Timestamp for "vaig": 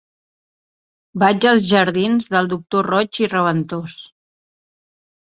1.23-1.45